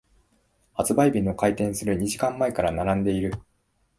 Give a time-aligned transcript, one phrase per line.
[0.73, 3.33] 発売日の開店する二時間前から並んでいる。